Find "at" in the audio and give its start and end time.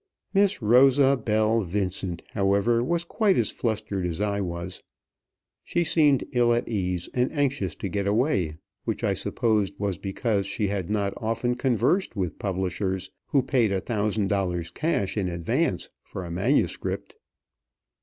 6.55-6.67